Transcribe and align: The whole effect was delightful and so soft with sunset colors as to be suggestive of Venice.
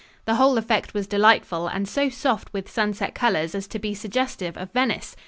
The 0.25 0.33
whole 0.33 0.57
effect 0.57 0.95
was 0.95 1.05
delightful 1.05 1.67
and 1.67 1.87
so 1.87 2.09
soft 2.09 2.51
with 2.53 2.71
sunset 2.71 3.13
colors 3.13 3.53
as 3.53 3.67
to 3.67 3.77
be 3.77 3.93
suggestive 3.93 4.57
of 4.57 4.71
Venice. 4.71 5.15